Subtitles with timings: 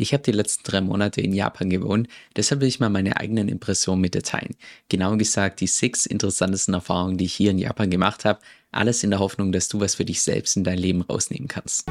[0.00, 2.06] Ich habe die letzten drei Monate in Japan gewohnt,
[2.36, 4.54] deshalb will ich mal meine eigenen Impressionen mit dir teilen.
[4.88, 8.38] Genauer gesagt die sechs interessantesten Erfahrungen, die ich hier in Japan gemacht habe.
[8.70, 11.86] Alles in der Hoffnung, dass du was für dich selbst in dein Leben rausnehmen kannst.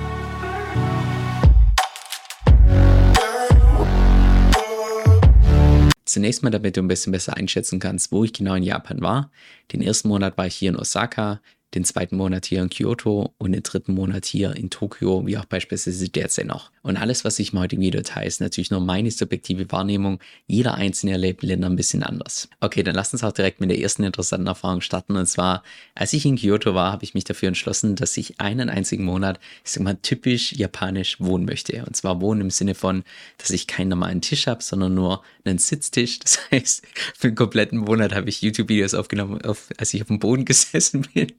[6.05, 9.29] Zunächst mal, damit du ein bisschen besser einschätzen kannst, wo ich genau in Japan war.
[9.73, 11.41] Den ersten Monat war ich hier in Osaka,
[11.75, 15.45] den zweiten Monat hier in Kyoto und den dritten Monat hier in Tokio, wie auch
[15.45, 16.71] beispielsweise derzeit noch.
[16.81, 20.19] Und alles, was ich im Video teile, ist natürlich nur meine subjektive Wahrnehmung.
[20.45, 22.47] Jeder einzelne erlebt Länder ein bisschen anders.
[22.61, 25.17] Okay, dann lass uns auch direkt mit der ersten interessanten Erfahrung starten.
[25.17, 28.69] Und zwar, als ich in Kyoto war, habe ich mich dafür entschlossen, dass ich einen
[28.69, 31.83] einzigen Monat, ich sag mal, typisch japanisch wohnen möchte.
[31.85, 33.03] Und zwar wohnen im Sinne von,
[33.37, 36.19] dass ich keinen normalen Tisch habe, sondern nur einen Sitztisch.
[36.19, 36.83] Das heißt,
[37.17, 41.05] für einen kompletten Monat habe ich YouTube-Videos aufgenommen, auf, als ich auf dem Boden gesessen
[41.13, 41.33] bin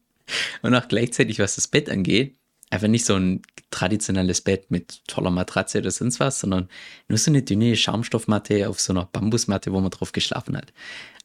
[0.62, 2.36] und auch gleichzeitig, was das Bett angeht,
[2.70, 6.68] einfach nicht so ein traditionelles Bett mit toller Matratze oder sonst was, sondern
[7.08, 10.72] nur so eine dünne Schaumstoffmatte auf so einer Bambusmatte, wo man drauf geschlafen hat.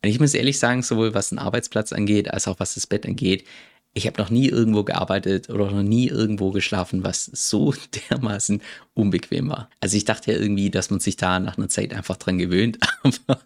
[0.04, 3.06] Und ich muss ehrlich sagen, sowohl was den Arbeitsplatz angeht, als auch was das Bett
[3.06, 3.46] angeht,
[3.96, 7.74] ich habe noch nie irgendwo gearbeitet oder noch nie irgendwo geschlafen, was so
[8.10, 8.62] dermaßen
[8.94, 9.70] unbequem war.
[9.80, 12.80] Also ich dachte ja irgendwie, dass man sich da nach einer Zeit einfach dran gewöhnt,
[13.04, 13.40] aber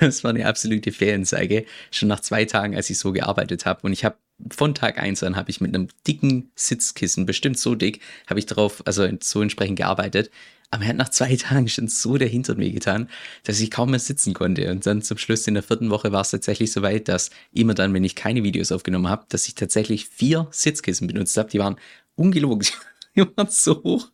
[0.00, 1.64] das war eine absolute Fehlanzeige.
[1.90, 4.16] Schon nach zwei Tagen, als ich so gearbeitet habe und ich habe
[4.50, 8.46] von Tag 1 an habe ich mit einem dicken Sitzkissen, bestimmt so dick, habe ich
[8.46, 10.30] darauf, also so entsprechend gearbeitet.
[10.72, 13.08] Aber er hat nach zwei Tagen schon so der Hintern getan,
[13.44, 14.70] dass ich kaum mehr sitzen konnte.
[14.70, 17.74] Und dann zum Schluss in der vierten Woche war es tatsächlich so weit, dass immer
[17.74, 21.50] dann, wenn ich keine Videos aufgenommen habe, dass ich tatsächlich vier Sitzkissen benutzt habe.
[21.50, 21.76] Die waren
[22.16, 22.66] ungelogen.
[23.14, 24.10] Die waren so hoch,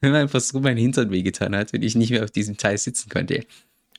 [0.00, 2.76] wenn man einfach so meinen Hintern wehgetan hat, wenn ich nicht mehr auf diesem Teil
[2.76, 3.46] sitzen konnte.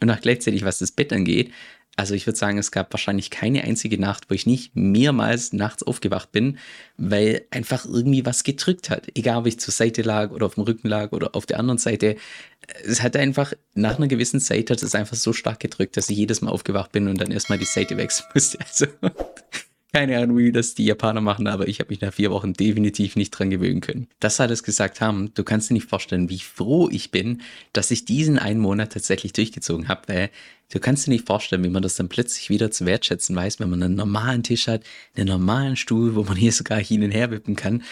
[0.01, 1.51] Und auch gleichzeitig, was das Bett angeht,
[1.95, 5.83] also ich würde sagen, es gab wahrscheinlich keine einzige Nacht, wo ich nicht mehrmals nachts
[5.83, 6.57] aufgewacht bin,
[6.97, 9.07] weil einfach irgendwie was gedrückt hat.
[9.15, 11.77] Egal, ob ich zur Seite lag oder auf dem Rücken lag oder auf der anderen
[11.77, 12.15] Seite.
[12.83, 16.17] Es hat einfach, nach einer gewissen Zeit hat es einfach so stark gedrückt, dass ich
[16.17, 18.57] jedes Mal aufgewacht bin und dann erstmal die Seite wechseln musste.
[18.67, 18.87] Also
[19.95, 23.15] keine Ahnung, wie das die Japaner machen, aber ich habe mich nach vier Wochen definitiv
[23.15, 24.07] nicht dran gewöhnen können.
[24.19, 27.41] Das alles gesagt haben, du kannst dir nicht vorstellen, wie froh ich bin,
[27.73, 30.29] dass ich diesen einen Monat tatsächlich durchgezogen habe, weil
[30.73, 33.69] du kannst dir nicht vorstellen, wie man das dann plötzlich wieder zu wertschätzen weiß, wenn
[33.69, 34.81] man einen normalen Tisch hat,
[35.15, 37.83] einen normalen Stuhl, wo man hier sogar hin und her wippen kann.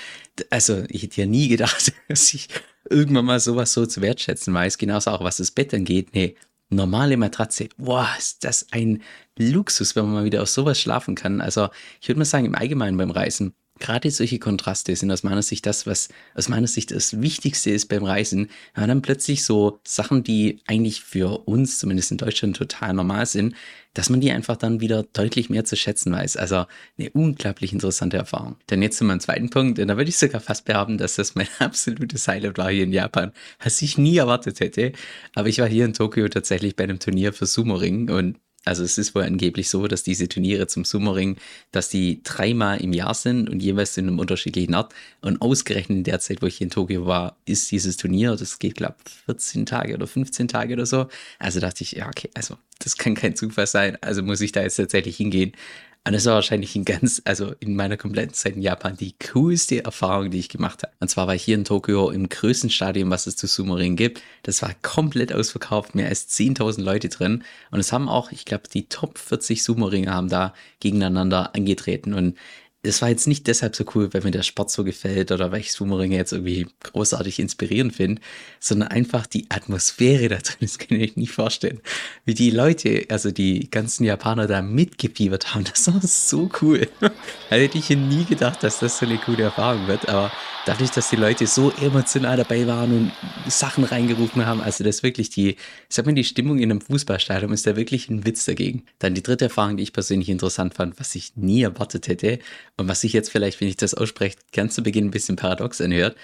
[0.49, 2.47] Also ich hätte ja nie gedacht, dass ich
[2.89, 6.15] irgendwann mal sowas so zu wertschätzen weiß, genauso auch was das Bett angeht.
[6.15, 6.35] Nee,
[6.69, 7.69] normale Matratze.
[7.77, 9.03] Boah, ist das ein
[9.37, 11.39] Luxus, wenn man mal wieder auf sowas schlafen kann.
[11.39, 11.69] Also
[12.01, 15.65] ich würde mal sagen, im Allgemeinen beim Reisen, gerade solche Kontraste sind aus meiner Sicht
[15.65, 18.49] das, was aus meiner Sicht das Wichtigste ist beim Reisen.
[18.73, 23.25] Wenn man dann plötzlich so Sachen, die eigentlich für uns, zumindest in Deutschland, total normal
[23.25, 23.55] sind,
[23.93, 26.37] dass man die einfach dann wieder deutlich mehr zu schätzen weiß.
[26.37, 26.65] Also
[26.97, 28.55] eine unglaublich interessante Erfahrung.
[28.67, 31.35] Dann jetzt zu meinem zweiten Punkt, und da würde ich sogar fast behaupten, dass das
[31.35, 34.93] mein absolutes Highlight war hier in Japan, was ich nie erwartet hätte.
[35.35, 38.97] Aber ich war hier in Tokio tatsächlich bei einem Turnier für Sumo-Ring und also es
[38.97, 41.37] ist wohl angeblich so, dass diese Turniere zum Sumo-Ring,
[41.71, 44.93] dass die dreimal im Jahr sind und jeweils in einem unterschiedlichen Ort.
[45.21, 48.75] Und ausgerechnet in der Zeit, wo ich in Tokio war, ist dieses Turnier, das geht,
[48.75, 51.07] glaube ich, 14 Tage oder 15 Tage oder so.
[51.39, 54.61] Also dachte ich, ja, okay, also das kann kein Zufall sein, also muss ich da
[54.61, 55.53] jetzt tatsächlich hingehen.
[56.03, 59.85] Und das war wahrscheinlich in ganz, also in meiner kompletten Zeit in Japan die coolste
[59.85, 60.93] Erfahrung, die ich gemacht habe.
[60.99, 64.23] Und zwar war ich hier in Tokio im größten Stadion, was es zu Sumo-Ring gibt.
[64.41, 67.43] Das war komplett ausverkauft, mehr als 10.000 Leute drin.
[67.69, 72.15] Und es haben auch, ich glaube, die Top 40 Sumo-Ringe haben da gegeneinander angetreten.
[72.15, 72.35] Und
[72.83, 75.59] es war jetzt nicht deshalb so cool, weil mir der Sport so gefällt oder weil
[75.59, 78.21] ich Sumo-Ringe jetzt irgendwie großartig inspirierend finde,
[78.59, 81.79] sondern einfach die Atmosphäre da drin, das kann ich nicht vorstellen.
[82.25, 86.87] Wie die Leute, also die ganzen Japaner da mitgefiebert haben, das war so cool.
[86.99, 87.11] Da
[87.49, 90.31] hätte ich nie gedacht, dass das so eine coole Erfahrung wird, aber
[90.65, 93.11] dadurch, dass die Leute so emotional dabei waren und
[93.51, 95.57] Sachen reingerufen haben, also das wirklich die, ich
[95.89, 98.85] sag mal, die Stimmung in einem Fußballstadion ist da wirklich ein Witz dagegen.
[98.99, 102.39] Dann die dritte Erfahrung, die ich persönlich interessant fand, was ich nie erwartet hätte
[102.77, 105.81] und was sich jetzt vielleicht, wenn ich das ausspreche, ganz zu Beginn ein bisschen paradox
[105.81, 106.15] anhört,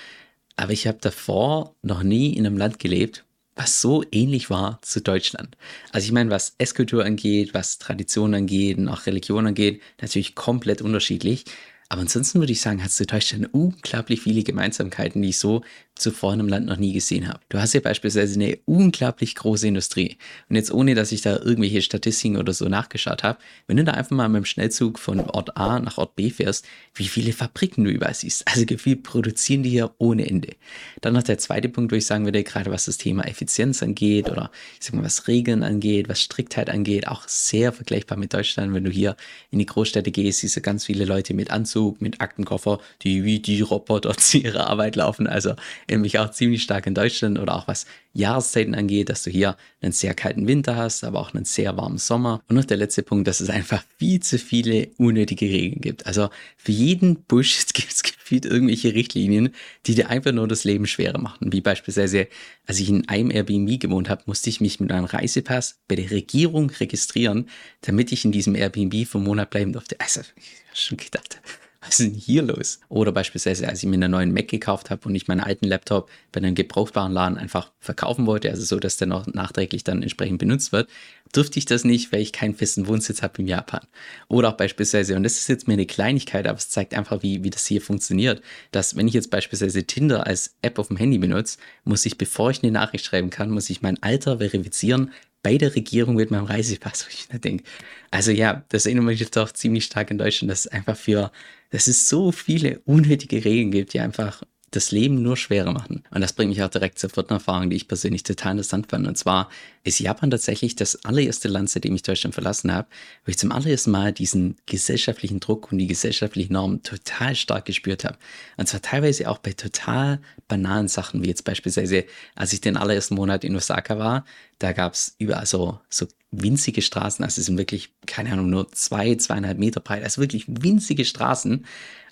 [0.55, 3.23] aber ich habe davor noch nie in einem Land gelebt,
[3.55, 5.57] was so ähnlich war zu Deutschland.
[5.91, 10.81] Also ich meine, was Esskultur angeht, was Tradition angeht und auch Religion angeht, natürlich komplett
[10.81, 11.45] unterschiedlich.
[11.89, 15.63] Aber ansonsten würde ich sagen, hat Deutschland unglaublich viele Gemeinsamkeiten, die ich so
[15.97, 17.39] zuvor in einem Land noch nie gesehen habe.
[17.49, 20.17] Du hast ja beispielsweise eine unglaublich große Industrie.
[20.49, 23.93] Und jetzt ohne, dass ich da irgendwelche Statistiken oder so nachgeschaut habe, wenn du da
[23.93, 26.65] einfach mal mit dem Schnellzug von Ort A nach Ort B fährst,
[26.95, 28.47] wie viele Fabriken du überall siehst.
[28.47, 30.55] Also gefühlt produzieren die hier ohne Ende.
[31.01, 34.29] Dann noch der zweite Punkt, wo ich sagen würde, gerade was das Thema Effizienz angeht
[34.29, 38.73] oder ich sag mal, was Regeln angeht, was Striktheit angeht, auch sehr vergleichbar mit Deutschland.
[38.73, 39.15] Wenn du hier
[39.51, 43.39] in die Großstädte gehst, siehst du ganz viele Leute mit Anzug, mit Aktenkoffer, die wie
[43.39, 45.27] die Roboter zu ihrer Arbeit laufen.
[45.27, 45.53] Also
[45.89, 49.91] nämlich auch ziemlich stark in Deutschland oder auch was Jahreszeiten angeht, dass du hier einen
[49.91, 52.41] sehr kalten Winter hast, aber auch einen sehr warmen Sommer.
[52.49, 56.07] Und noch der letzte Punkt, dass es einfach viel zu viele unnötige Regeln gibt.
[56.07, 59.53] Also für jeden Busch gibt es gefühlt irgendwelche Richtlinien,
[59.85, 61.53] die dir einfach nur das Leben schwerer machen.
[61.53, 62.27] Wie beispielsweise,
[62.65, 66.11] als ich in einem Airbnb gewohnt habe, musste ich mich mit einem Reisepass bei der
[66.11, 67.49] Regierung registrieren,
[67.81, 69.95] damit ich in diesem Airbnb einen Monat bleiben durfte.
[69.99, 71.39] Also, ich habe schon gedacht,
[71.87, 72.79] was ist denn hier los?
[72.89, 76.09] Oder beispielsweise, als ich mir einen neuen Mac gekauft habe und ich meinen alten Laptop
[76.31, 80.39] bei einem gebrauchbaren Laden einfach verkaufen wollte, also so, dass der noch nachträglich dann entsprechend
[80.39, 80.89] benutzt wird,
[81.33, 83.81] durfte ich das nicht, weil ich keinen festen Wohnsitz habe in Japan.
[84.27, 87.43] Oder auch beispielsweise, und das ist jetzt mir eine Kleinigkeit, aber es zeigt einfach, wie,
[87.43, 88.41] wie das hier funktioniert,
[88.71, 92.51] dass wenn ich jetzt beispielsweise Tinder als App auf dem Handy benutze, muss ich, bevor
[92.51, 95.11] ich eine Nachricht schreiben kann, muss ich mein Alter verifizieren,
[95.47, 97.63] bei der Regierung mit meinem Reisepass, wo ich da denke.
[98.11, 101.31] Also ja, das erinnert mich doch ziemlich stark in Deutschland, dass es einfach für,
[101.69, 106.03] dass es so viele unnötige Regeln gibt, die einfach das Leben nur schwerer machen.
[106.11, 109.07] Und das bringt mich auch direkt zur vierten Erfahrung, die ich persönlich total interessant fand.
[109.07, 109.49] Und zwar
[109.83, 112.87] ist Japan tatsächlich das allererste Land, seitdem ich Deutschland verlassen habe,
[113.25, 118.03] wo ich zum allerersten Mal diesen gesellschaftlichen Druck und die gesellschaftlichen Normen total stark gespürt
[118.03, 118.17] habe.
[118.57, 120.19] Und zwar teilweise auch bei total
[120.49, 122.03] banalen Sachen, wie jetzt beispielsweise,
[122.35, 124.25] als ich den allerersten Monat in Osaka war,
[124.59, 128.69] da gab es überall so, so winzige Straßen, also es sind wirklich, keine Ahnung, nur
[128.71, 131.65] zwei, zweieinhalb Meter breit, also wirklich winzige Straßen.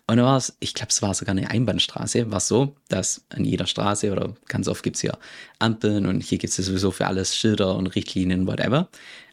[0.07, 3.43] Und dann war es, ich glaube, es war sogar eine Einbahnstraße, war so, dass an
[3.43, 5.17] jeder Straße oder ganz oft gibt es hier
[5.57, 8.89] Ampeln und hier gibt es sowieso für alles Schilder und Richtlinien, whatever.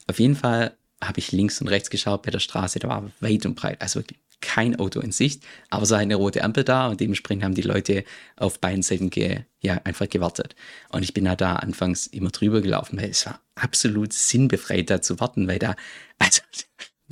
[0.06, 3.44] Auf jeden Fall habe ich links und rechts geschaut bei der Straße, da war weit
[3.44, 7.00] und breit, also wirklich kein Auto in Sicht, aber so eine rote Ampel da und
[7.00, 8.04] dementsprechend haben die Leute
[8.36, 10.54] auf beiden Seiten ge, ja, einfach gewartet.
[10.90, 15.00] Und ich bin da, da anfangs immer drüber gelaufen, weil es war absolut sinnbefreit da
[15.00, 15.76] zu warten, weil da,
[16.18, 16.42] also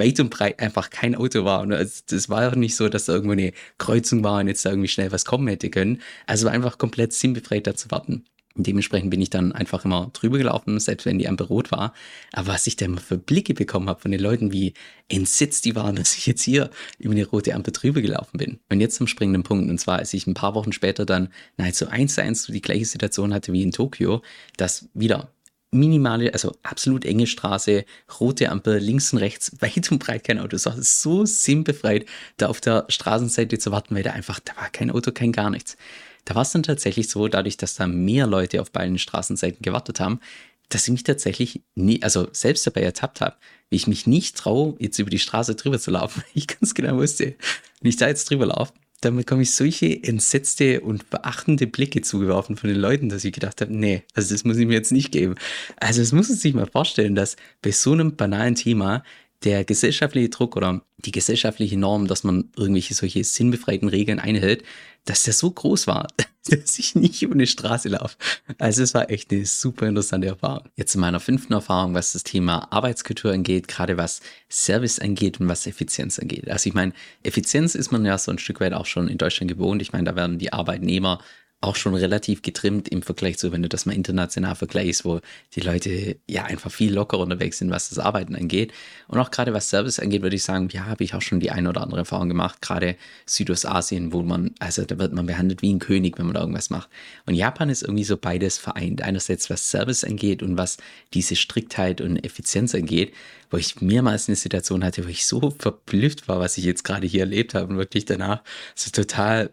[0.01, 1.61] weit und breit einfach kein Auto war.
[1.61, 4.71] Und es war auch nicht so, dass da irgendwo eine Kreuzung war und jetzt da
[4.71, 6.01] irgendwie schnell was kommen hätte können.
[6.27, 8.25] Also war einfach komplett sinnbefreit da zu warten.
[8.57, 11.95] Und dementsprechend bin ich dann einfach immer drüber gelaufen, selbst wenn die Ampel rot war.
[12.33, 14.75] Aber was ich da immer für Blicke bekommen habe von den Leuten, wie
[15.09, 18.59] entsetzt die waren, dass ich jetzt hier über die rote Ampel drüber gelaufen bin.
[18.69, 19.71] Und jetzt zum springenden Punkt.
[19.71, 22.87] Und zwar, als ich ein paar Wochen später dann nahezu eins zu eins die gleiche
[22.87, 24.23] Situation hatte wie in Tokio,
[24.57, 25.33] dass wieder
[25.71, 27.85] minimale, also absolut enge Straße,
[28.21, 30.57] rote Ampel, links und rechts, weit und breit kein Auto.
[30.57, 32.07] Es war so sinnbefreit,
[32.37, 35.51] da auf der Straßenseite zu warten, weil da einfach, da war kein Auto, kein gar
[35.51, 35.77] nichts.
[36.25, 40.01] Da war es dann tatsächlich so, dadurch, dass da mehr Leute auf beiden Straßenseiten gewartet
[40.01, 40.21] haben,
[40.69, 43.37] dass ich mich tatsächlich nie, also selbst dabei ertappt habe,
[43.71, 46.23] wie ich mich nicht traue, jetzt über die Straße drüber zu laufen.
[46.35, 47.35] Ich ganz genau wusste,
[47.81, 52.57] wenn ich da jetzt drüber laufe, dann bekomme ich solche entsetzte und beachtende Blicke zugeworfen
[52.57, 55.13] von den Leuten, dass ich gedacht habe, nee, also das muss ich mir jetzt nicht
[55.13, 55.37] geben.
[55.77, 59.03] Also es muss man sich mal vorstellen, dass bei so einem banalen Thema
[59.45, 64.65] der gesellschaftliche Druck oder die gesellschaftliche Norm, dass man irgendwelche solche sinnbefreiten Regeln einhält,
[65.07, 66.09] dass der so groß war,
[66.49, 68.17] dass ich nicht über eine Straße laufe.
[68.59, 70.69] Also es war echt eine super interessante Erfahrung.
[70.77, 74.21] Jetzt in meiner fünften Erfahrung, was das Thema Arbeitskultur angeht, gerade was
[74.51, 76.51] Service angeht und was Effizienz angeht.
[76.51, 76.93] Also ich meine,
[77.23, 79.81] Effizienz ist man ja so ein Stück weit auch schon in Deutschland gewohnt.
[79.81, 81.21] Ich meine, da werden die Arbeitnehmer
[81.63, 85.21] auch schon relativ getrimmt im Vergleich zu, wenn du das mal international vergleichst, wo
[85.55, 88.73] die Leute ja einfach viel lockerer unterwegs sind, was das Arbeiten angeht.
[89.09, 91.51] Und auch gerade was Service angeht, würde ich sagen, ja, habe ich auch schon die
[91.51, 92.97] eine oder andere Erfahrung gemacht, gerade
[93.27, 96.71] Südostasien, wo man, also da wird man behandelt wie ein König, wenn man da irgendwas
[96.71, 96.89] macht.
[97.27, 99.03] Und Japan ist irgendwie so beides vereint.
[99.03, 100.79] Einerseits was Service angeht und was
[101.13, 103.13] diese Striktheit und Effizienz angeht,
[103.51, 107.07] wo ich mehrmals eine Situation hatte, wo ich so verblüfft war, was ich jetzt gerade
[107.07, 108.43] hier erlebt habe und wirklich danach
[108.75, 109.51] so total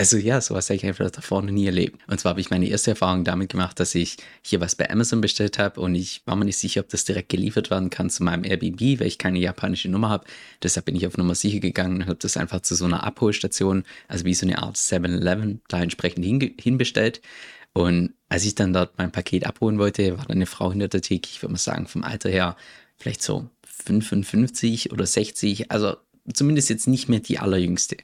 [0.00, 2.00] also ja, sowas habe ich einfach davor noch nie erlebt.
[2.06, 5.20] Und zwar habe ich meine erste Erfahrung damit gemacht, dass ich hier was bei Amazon
[5.20, 8.24] bestellt habe und ich war mir nicht sicher, ob das direkt geliefert werden kann zu
[8.24, 10.24] meinem Airbnb, weil ich keine japanische Nummer habe.
[10.62, 13.84] Deshalb bin ich auf Nummer sicher gegangen und habe das einfach zu so einer Abholstation,
[14.08, 17.20] also wie so eine Art 7-Eleven, da entsprechend hin, hinbestellt.
[17.74, 21.02] Und als ich dann dort mein Paket abholen wollte, war da eine Frau hinter der
[21.02, 22.56] Theke, ich würde mal sagen, vom Alter her
[22.96, 25.96] vielleicht so 55 oder 60, also
[26.32, 27.98] zumindest jetzt nicht mehr die allerjüngste.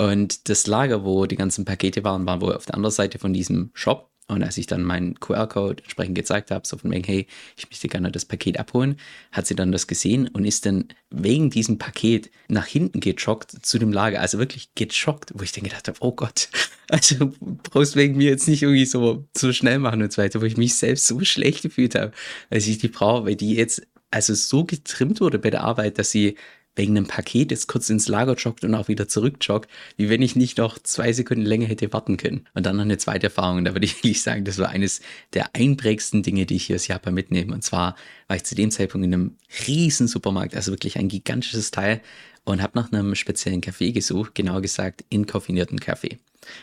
[0.00, 3.32] Und das Lager, wo die ganzen Pakete waren, war wohl auf der anderen Seite von
[3.32, 4.10] diesem Shop.
[4.30, 7.26] Und als ich dann meinen QR-Code entsprechend gezeigt habe, so von wegen, hey,
[7.56, 8.96] ich möchte gerne das Paket abholen,
[9.32, 13.78] hat sie dann das gesehen und ist dann wegen diesem Paket nach hinten gejoggt zu
[13.78, 14.20] dem Lager.
[14.20, 16.50] Also wirklich gejoggt, wo ich dann gedacht habe, oh Gott,
[16.90, 17.32] also
[17.70, 20.58] brauchst wegen mir jetzt nicht irgendwie so, so schnell machen und so weiter, wo ich
[20.58, 22.12] mich selbst so schlecht gefühlt habe,
[22.50, 26.10] als ich die Frau, weil die jetzt also so getrimmt wurde bei der Arbeit, dass
[26.10, 26.36] sie
[26.78, 30.22] wegen einem Paket jetzt kurz ins Lager joggt und auch wieder zurück joggt, wie wenn
[30.22, 32.46] ich nicht noch zwei Sekunden länger hätte warten können.
[32.54, 35.00] Und dann noch eine zweite Erfahrung, da würde ich wirklich sagen, das war eines
[35.34, 37.52] der einprägsten Dinge, die ich hier aus Japan mitnehme.
[37.52, 37.96] Und zwar
[38.28, 42.00] war ich zu dem Zeitpunkt in einem riesen Supermarkt, also wirklich ein gigantisches Teil
[42.44, 46.18] und habe nach einem speziellen Kaffee gesucht, genauer gesagt inkoffinierten Kaffee.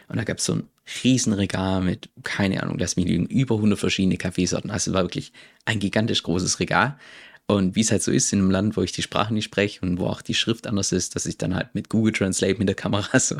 [0.07, 0.63] Und da gab es so ein
[1.03, 4.71] Riesenregal mit, keine Ahnung, das mir liegen über 100 verschiedene Kaffeesorten.
[4.71, 5.31] Also war wirklich
[5.65, 6.97] ein gigantisch großes Regal.
[7.47, 9.81] Und wie es halt so ist in einem Land, wo ich die Sprache nicht spreche
[9.81, 12.67] und wo auch die Schrift anders ist, dass ich dann halt mit Google Translate mit
[12.67, 13.37] der Kamera so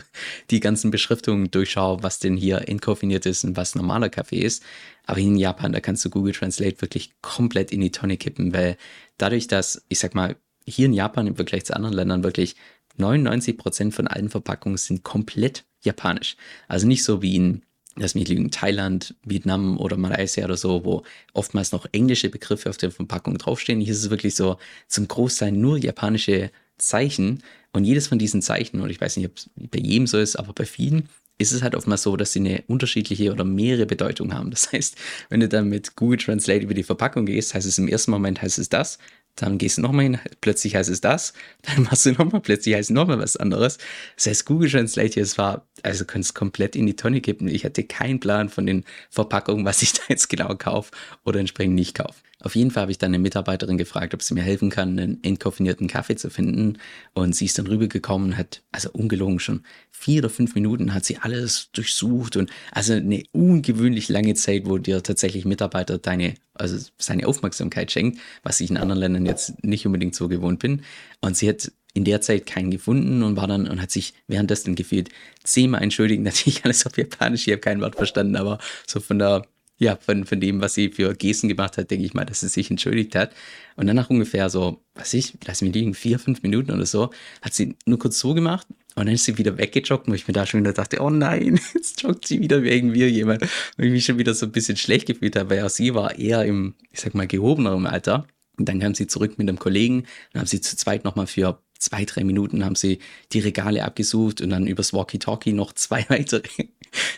[0.51, 4.61] die ganzen Beschriftungen durchschaue, was denn hier entkofiniert ist und was normaler Kaffee ist.
[5.07, 8.77] Aber in Japan, da kannst du Google Translate wirklich komplett in die Tonne kippen, weil
[9.17, 10.35] dadurch, dass, ich sag mal,
[10.67, 12.55] hier in Japan im Vergleich zu anderen Ländern wirklich
[12.97, 16.37] 99 Prozent von allen Verpackungen sind komplett japanisch.
[16.67, 17.63] Also nicht so wie in
[17.95, 22.77] das mir liegen Thailand, Vietnam oder Malaysia oder so, wo oftmals noch englische Begriffe auf
[22.77, 23.79] der Verpackung draufstehen.
[23.79, 27.41] Hier ist es wirklich so zum Großteil nur japanische Zeichen.
[27.71, 30.35] Und jedes von diesen Zeichen, und ich weiß nicht, ob es bei jedem so ist,
[30.37, 34.33] aber bei vielen ist es halt oftmals so, dass sie eine unterschiedliche oder mehrere Bedeutungen
[34.33, 34.51] haben.
[34.51, 34.95] Das heißt,
[35.29, 38.41] wenn du dann mit Google Translate über die Verpackung gehst, heißt es im ersten Moment
[38.41, 38.99] heißt es das,
[39.35, 42.89] dann gehst du nochmal hin, plötzlich heißt es das, dann machst du nochmal, plötzlich heißt
[42.89, 43.77] es nochmal was anderes.
[44.15, 47.47] Das heißt, Google Translate, es war, also kannst komplett in die Tonne kippen.
[47.47, 50.91] Ich hatte keinen Plan von den Verpackungen, was ich da jetzt genau kaufe
[51.23, 52.15] oder entsprechend nicht kaufe.
[52.45, 55.23] Auf jeden Fall habe ich dann eine Mitarbeiterin gefragt, ob sie mir helfen kann, einen
[55.23, 56.77] entkoffinierten Kaffee zu finden.
[57.15, 61.17] Und sie ist dann rübergekommen hat, also ungelogen schon, vier oder fünf Minuten hat sie
[61.17, 67.25] alles durchsucht und also eine ungewöhnlich lange Zeit, wo dir tatsächlich Mitarbeiter deine, also seine
[67.25, 70.83] Aufmerksamkeit schenkt, was ich in anderen Ländern jetzt nicht unbedingt so gewohnt bin.
[71.21, 74.75] Und sie hat in der Zeit keinen gefunden und war dann und hat sich währenddessen
[74.75, 75.09] gefühlt
[75.43, 76.21] zehnmal entschuldigt.
[76.23, 80.25] Natürlich alles auf Japanisch, ich habe kein Wort verstanden, aber so von der ja, von,
[80.25, 83.15] von dem, was sie für Gesten gemacht hat, denke ich mal, dass sie sich entschuldigt
[83.15, 83.33] hat.
[83.75, 87.09] Und dann nach ungefähr so, was ich, lass mich liegen, vier, fünf Minuten oder so,
[87.41, 90.33] hat sie nur kurz so gemacht und dann ist sie wieder weggejoggt, wo ich mir
[90.33, 93.41] da schon wieder dachte, oh nein, jetzt joggt sie wieder wegen mir jemand.
[93.41, 96.17] Und ich mich schon wieder so ein bisschen schlecht gefühlt habe, weil auch sie war
[96.17, 98.25] eher im, ich sag mal, gehobeneren Alter.
[98.57, 101.59] Und dann kam sie zurück mit einem Kollegen, dann haben sie zu zweit nochmal für
[101.77, 102.99] zwei, drei Minuten haben sie
[103.33, 106.43] die Regale abgesucht und dann übers Walkie-Talkie noch zwei weitere.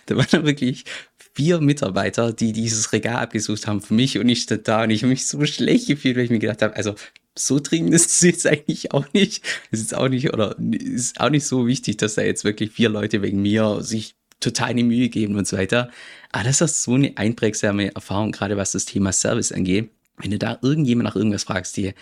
[0.05, 0.85] Da waren dann wirklich
[1.33, 5.03] vier Mitarbeiter, die dieses Regal abgesucht haben für mich und ich stand da und ich
[5.03, 6.95] habe mich so schlecht gefühlt, weil ich mir gedacht habe, also
[7.37, 9.43] so dringend ist es jetzt eigentlich auch nicht.
[9.71, 12.89] Es ist auch nicht, oder ist auch nicht so wichtig, dass da jetzt wirklich vier
[12.89, 15.89] Leute wegen mir sich total die Mühe geben und so weiter.
[16.31, 19.89] Aber das ist so eine einprägsame Erfahrung, gerade was das Thema Service angeht.
[20.17, 21.93] Wenn du da irgendjemand nach irgendwas fragst, dir,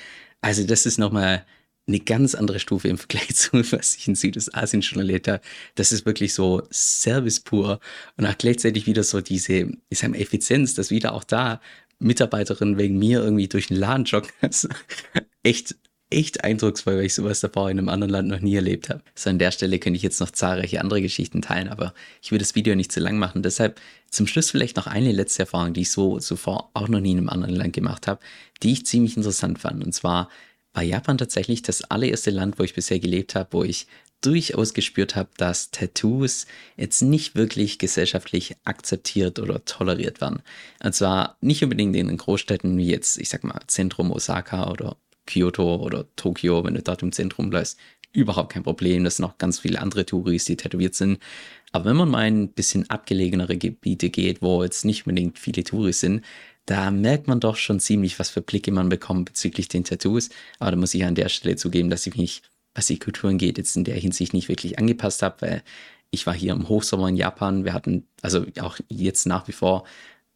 [0.42, 1.46] also das ist nochmal
[1.88, 5.42] eine ganz andere Stufe im Vergleich zu, was ich in Südostasien schon erlebt habe.
[5.76, 7.80] Das ist wirklich so Service pur
[8.18, 11.62] und auch gleichzeitig wieder so diese, ich sag mal, Effizienz, dass wieder auch da
[12.00, 14.32] Mitarbeiterinnen wegen mir irgendwie durch den Laden joggen.
[15.44, 15.76] Echt,
[16.10, 19.02] echt eindrucksvoll, weil ich sowas davor in einem anderen Land noch nie erlebt habe.
[19.14, 22.40] So an der Stelle könnte ich jetzt noch zahlreiche andere Geschichten teilen, aber ich will
[22.40, 23.44] das Video nicht zu lang machen.
[23.44, 27.12] Deshalb zum Schluss vielleicht noch eine letzte Erfahrung, die ich so zuvor auch noch nie
[27.12, 28.20] in einem anderen Land gemacht habe,
[28.64, 29.84] die ich ziemlich interessant fand.
[29.84, 30.30] Und zwar
[30.76, 33.88] war Japan tatsächlich das allererste Land, wo ich bisher gelebt habe, wo ich
[34.22, 40.42] durchaus gespürt habe, dass Tattoos jetzt nicht wirklich gesellschaftlich akzeptiert oder toleriert werden.
[40.84, 44.98] Und zwar nicht unbedingt in den Großstädten wie jetzt, ich sag mal, Zentrum Osaka oder
[45.28, 47.78] Kyoto oder Tokio, wenn du dort im Zentrum bleibst,
[48.14, 49.04] überhaupt kein Problem.
[49.04, 51.20] Das sind auch ganz viele andere Touris, die tätowiert sind.
[51.72, 55.64] Aber wenn man mal in ein bisschen abgelegenere Gebiete geht, wo jetzt nicht unbedingt viele
[55.64, 56.24] Touris sind,
[56.66, 60.30] da merkt man doch schon ziemlich, was für Blicke man bekommt bezüglich den Tattoos.
[60.60, 62.42] Aber da muss ich an der Stelle zugeben, dass ich mich,
[62.74, 65.64] was die Kulturen geht, jetzt in der Hinsicht nicht wirklich angepasst habe, weil
[66.12, 67.66] ich war hier im Hochsommer in Japan.
[67.66, 69.86] Wir hatten also auch jetzt nach wie vor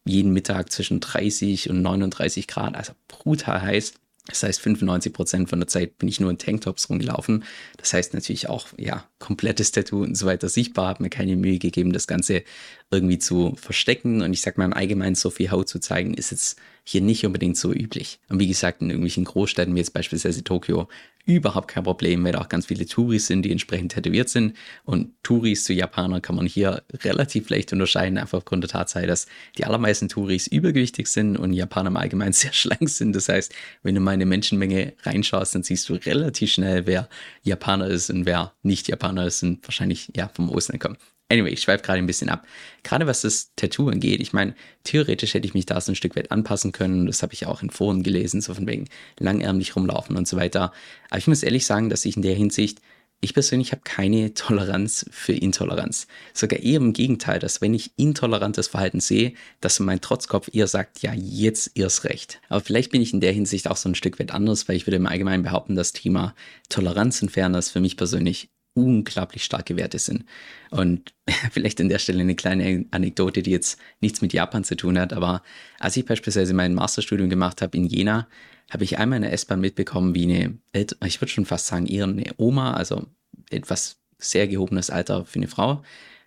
[0.04, 3.94] jeden Mittag zwischen 30 und 39 Grad, also brutal heiß.
[4.30, 7.44] Das heißt, 95 Prozent von der Zeit bin ich nur in Tanktops rumgelaufen.
[7.76, 10.88] Das heißt natürlich auch, ja, komplettes Tattoo und so weiter sichtbar.
[10.88, 12.42] Habe mir keine Mühe gegeben, das Ganze
[12.90, 14.22] irgendwie zu verstecken.
[14.22, 16.58] Und ich sag mal im Allgemeinen, so viel Haut zu zeigen, ist jetzt
[16.90, 18.18] hier nicht unbedingt so üblich.
[18.28, 20.88] Und wie gesagt, in irgendwelchen Großstädten wie jetzt beispielsweise Tokio
[21.24, 24.56] überhaupt kein Problem, weil da auch ganz viele Touris sind, die entsprechend tätowiert sind.
[24.84, 29.26] Und Touris zu Japanern kann man hier relativ leicht unterscheiden, einfach aufgrund der Tatsache, dass
[29.56, 33.14] die allermeisten Touris übergewichtig sind und Japaner im Allgemeinen sehr schlank sind.
[33.14, 33.54] Das heißt,
[33.84, 37.08] wenn du mal in eine Menschenmenge reinschaust, dann siehst du relativ schnell, wer
[37.42, 40.98] Japaner ist und wer nicht Japaner ist und wahrscheinlich ja vom Ausland kommt.
[41.30, 42.44] Anyway, ich schweife gerade ein bisschen ab.
[42.82, 46.16] Gerade was das Tattoo angeht, ich meine, theoretisch hätte ich mich da so ein Stück
[46.16, 47.06] weit anpassen können.
[47.06, 50.72] Das habe ich auch in Foren gelesen, so von wegen langärmlich rumlaufen und so weiter.
[51.08, 52.80] Aber ich muss ehrlich sagen, dass ich in der Hinsicht,
[53.20, 56.08] ich persönlich habe keine Toleranz für Intoleranz.
[56.34, 61.00] Sogar eher im Gegenteil, dass wenn ich intolerantes Verhalten sehe, dass mein Trotzkopf eher sagt,
[61.02, 62.40] ja, jetzt erst recht.
[62.48, 64.86] Aber vielleicht bin ich in der Hinsicht auch so ein Stück weit anders, weil ich
[64.86, 66.34] würde im Allgemeinen behaupten, das Thema
[66.70, 70.24] Toleranz und Fairness für mich persönlich unglaublich starke Werte sind.
[70.70, 71.14] Und
[71.50, 75.12] vielleicht an der Stelle eine kleine Anekdote, die jetzt nichts mit Japan zu tun hat,
[75.12, 75.42] aber
[75.78, 78.28] als ich beispielsweise mein Masterstudium gemacht habe in Jena,
[78.70, 80.58] habe ich einmal in der S-Bahn mitbekommen, wie eine,
[81.04, 83.06] ich würde schon fast sagen, eine Oma, also
[83.50, 85.82] etwas sehr gehobenes Alter für eine Frau,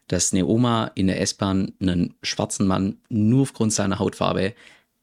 [0.08, 4.54] dass eine Oma in der S-Bahn einen schwarzen Mann nur aufgrund seiner Hautfarbe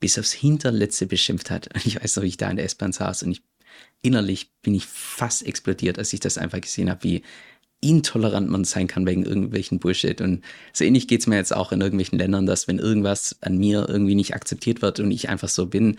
[0.01, 1.73] bis aufs Hinterletzte beschimpft hat.
[1.75, 3.43] Und ich weiß noch, wie ich da in der S-Bahn saß und ich
[4.03, 7.23] innerlich bin ich fast explodiert, als ich das einfach gesehen habe, wie
[7.83, 10.21] intolerant man sein kann wegen irgendwelchen Bullshit.
[10.21, 13.57] Und so ähnlich geht es mir jetzt auch in irgendwelchen Ländern, dass wenn irgendwas an
[13.57, 15.97] mir irgendwie nicht akzeptiert wird und ich einfach so bin,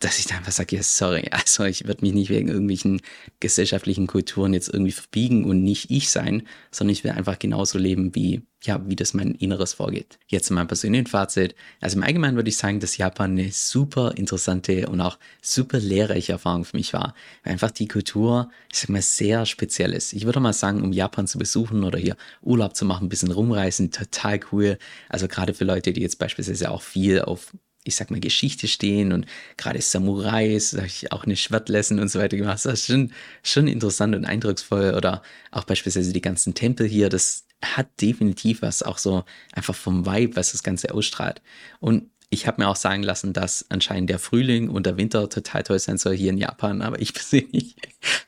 [0.00, 3.00] dass ich da einfach sage, ja, sorry, also ich würde mich nicht wegen irgendwelchen
[3.38, 8.14] gesellschaftlichen Kulturen jetzt irgendwie verbiegen und nicht ich sein, sondern ich will einfach genauso leben,
[8.14, 10.18] wie, ja, wie das mein Inneres vorgeht.
[10.26, 11.54] Jetzt in meinem persönlichen Fazit.
[11.80, 16.32] Also im Allgemeinen würde ich sagen, dass Japan eine super interessante und auch super lehrreiche
[16.32, 17.14] Erfahrung für mich war.
[17.44, 20.14] Weil einfach die Kultur, ich sag mal, sehr speziell ist.
[20.14, 23.32] Ich würde mal sagen, um Japan zu besuchen oder hier Urlaub zu machen, ein bisschen
[23.32, 24.78] rumreisen, total cool.
[25.10, 27.52] Also gerade für Leute, die jetzt beispielsweise auch viel auf
[27.84, 32.08] ich sag mal, Geschichte stehen und gerade Samurais, da habe ich auch eine Schwertlessen und
[32.08, 32.64] so weiter gemacht.
[32.64, 34.94] Das ist schon, schon interessant und eindrucksvoll.
[34.94, 40.06] Oder auch beispielsweise die ganzen Tempel hier, das hat definitiv was, auch so einfach vom
[40.06, 41.42] Vibe, was das Ganze ausstrahlt.
[41.80, 45.64] Und ich habe mir auch sagen lassen, dass anscheinend der Frühling und der Winter total
[45.64, 47.74] toll sein soll hier in Japan, aber ich persönlich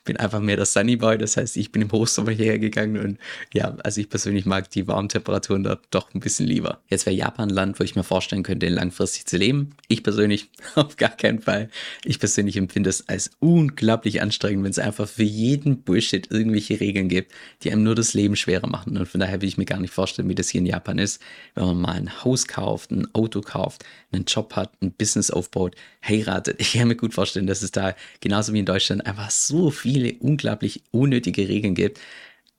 [0.03, 3.17] bin einfach mehr der Sunny Boy, das heißt, ich bin im Hochsommer hierher gegangen und
[3.53, 6.81] ja, also ich persönlich mag die warmen Temperaturen da doch ein bisschen lieber.
[6.89, 9.71] Jetzt wäre Japan ein Land, wo ich mir vorstellen könnte, langfristig zu leben.
[9.87, 11.69] Ich persönlich auf gar keinen Fall.
[12.03, 17.07] Ich persönlich empfinde es als unglaublich anstrengend, wenn es einfach für jeden Bullshit irgendwelche Regeln
[17.07, 17.31] gibt,
[17.63, 19.93] die einem nur das Leben schwerer machen und von daher will ich mir gar nicht
[19.93, 21.21] vorstellen, wie das hier in Japan ist,
[21.55, 25.75] wenn man mal ein Haus kauft, ein Auto kauft, einen Job hat, ein Business aufbaut,
[26.07, 26.59] heiratet.
[26.59, 30.13] Ich kann mir gut vorstellen, dass es da genauso wie in Deutschland einfach so viele
[30.19, 31.99] unglaublich unnötige Regeln gibt,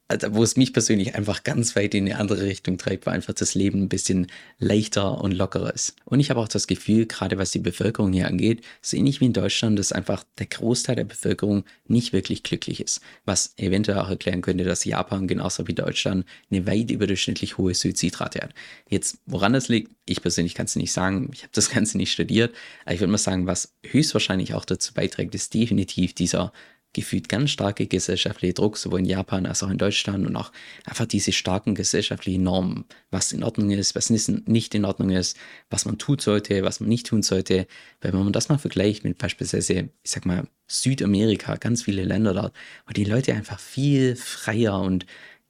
[0.07, 3.33] also, wo es mich persönlich einfach ganz weit in eine andere Richtung treibt, weil einfach
[3.33, 4.27] das Leben ein bisschen
[4.59, 5.97] leichter und lockerer ist.
[6.05, 9.27] Und ich habe auch das Gefühl, gerade was die Bevölkerung hier angeht, so ähnlich wie
[9.27, 13.01] in Deutschland, dass einfach der Großteil der Bevölkerung nicht wirklich glücklich ist.
[13.25, 18.41] Was eventuell auch erklären könnte, dass Japan genauso wie Deutschland eine weit überdurchschnittlich hohe Suizidrate
[18.41, 18.55] hat.
[18.91, 21.31] Jetzt, woran das liegt, ich persönlich kann es nicht sagen.
[21.33, 22.55] Ich habe das Ganze nicht studiert.
[22.85, 26.53] Aber ich würde mal sagen, was höchstwahrscheinlich auch dazu beiträgt, ist definitiv dieser
[26.95, 30.51] gefühlt ganz starke gesellschaftliche Druck, sowohl in Japan als auch in Deutschland und auch
[30.85, 35.37] einfach diese starken gesellschaftlichen Normen, was in Ordnung ist, was nicht in Ordnung ist,
[35.69, 37.67] was man tun sollte, was man nicht tun sollte.
[38.01, 42.33] Weil wenn man das mal vergleicht mit beispielsweise, ich sag mal, Südamerika, ganz viele Länder
[42.33, 42.55] dort,
[42.87, 45.05] wo die Leute einfach viel freier und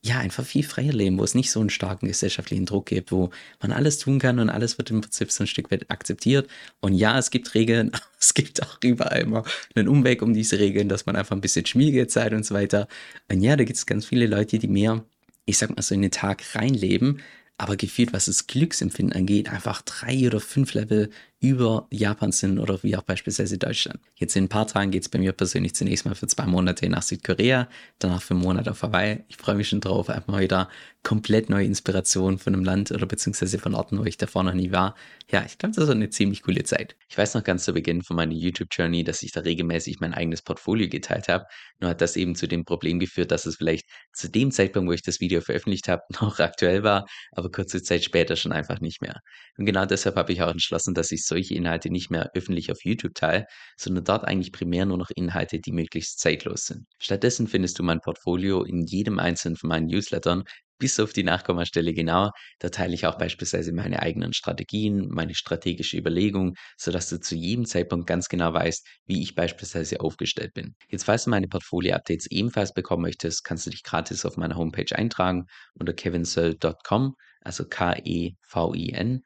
[0.04, 3.30] ja, einfach viel freier leben, wo es nicht so einen starken gesellschaftlichen Druck gibt, wo
[3.62, 6.46] man alles tun kann und alles wird im Prinzip so ein Stück weit akzeptiert.
[6.80, 7.90] Und ja, es gibt Regeln,
[8.20, 11.64] es gibt auch überall immer einen Umweg um diese Regeln, dass man einfach ein bisschen
[11.64, 12.86] Schmiegezeit und so weiter.
[13.30, 15.02] Und ja, da gibt es ganz viele Leute, die mehr,
[15.46, 17.22] ich sag mal so in den Tag reinleben,
[17.56, 21.08] aber gefühlt, was das Glücksempfinden angeht, einfach drei oder fünf Level
[21.44, 24.00] über Japan sind oder wie auch beispielsweise Deutschland.
[24.14, 26.88] Jetzt in ein paar Tagen geht es bei mir persönlich zunächst mal für zwei Monate
[26.88, 29.24] nach Südkorea, danach für einen Monat auf Hawaii.
[29.28, 30.70] Ich freue mich schon drauf, einfach mal wieder
[31.04, 34.72] komplett neue Inspiration von einem Land oder beziehungsweise von Orten, wo ich davor noch nie
[34.72, 34.96] war.
[35.30, 36.96] Ja, ich glaube, das ist eine ziemlich coole Zeit.
[37.08, 40.40] Ich weiß noch ganz zu Beginn von meiner YouTube-Journey, dass ich da regelmäßig mein eigenes
[40.40, 41.44] Portfolio geteilt habe.
[41.78, 44.92] Nur hat das eben zu dem Problem geführt, dass es vielleicht zu dem Zeitpunkt, wo
[44.92, 49.02] ich das Video veröffentlicht habe, noch aktuell war, aber kurze Zeit später schon einfach nicht
[49.02, 49.20] mehr.
[49.58, 52.84] Und genau deshalb habe ich auch entschlossen, dass ich solche Inhalte nicht mehr öffentlich auf
[52.84, 56.86] YouTube teile, sondern dort eigentlich primär nur noch Inhalte, die möglichst zeitlos sind.
[57.00, 60.44] Stattdessen findest du mein Portfolio in jedem einzelnen von meinen Newslettern,
[60.78, 62.30] bis auf die Nachkommastelle genau.
[62.60, 67.64] Da teile ich auch beispielsweise meine eigenen Strategien, meine strategische Überlegung, sodass du zu jedem
[67.64, 70.76] Zeitpunkt ganz genau weißt, wie ich beispielsweise aufgestellt bin.
[70.88, 74.94] Jetzt, falls du meine Portfolio-Updates ebenfalls bekommen möchtest, kannst du dich gratis auf meiner Homepage
[74.96, 79.22] eintragen unter kevinsoe.com, also K-E-V-I-N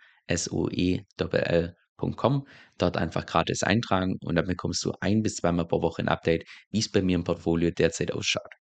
[1.98, 2.46] S-O-E-L-L.com.
[2.78, 6.44] Dort einfach gratis eintragen und dann bekommst du ein bis zweimal pro Woche ein Update,
[6.70, 8.54] wie es bei mir im Portfolio derzeit ausschaut.